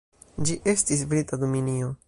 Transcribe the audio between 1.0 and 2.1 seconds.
brita dominio.